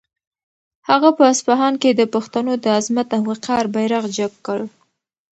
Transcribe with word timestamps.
هغه 0.89 1.09
په 1.17 1.23
اصفهان 1.33 1.73
کې 1.81 1.89
د 1.93 2.01
پښتنو 2.13 2.51
د 2.63 2.65
عظمت 2.77 3.07
او 3.17 3.21
وقار 3.29 3.63
بیرغ 3.75 4.03
جګ 4.17 4.33
کړ. 4.45 4.59